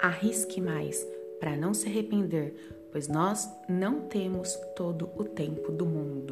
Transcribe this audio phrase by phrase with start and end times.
[0.00, 1.06] arrisque mais
[1.40, 2.54] para não se arrepender,
[2.90, 6.27] pois nós não temos todo o tempo do mundo.